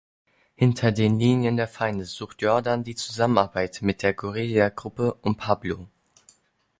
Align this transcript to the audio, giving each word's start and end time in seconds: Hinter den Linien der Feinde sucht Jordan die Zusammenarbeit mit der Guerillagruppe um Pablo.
Hinter 0.55 0.91
den 0.91 1.19
Linien 1.19 1.57
der 1.57 1.67
Feinde 1.67 2.05
sucht 2.05 2.41
Jordan 2.41 2.83
die 2.83 2.95
Zusammenarbeit 2.95 3.83
mit 3.83 4.01
der 4.01 4.15
Guerillagruppe 4.15 5.13
um 5.21 5.37
Pablo. 5.37 5.85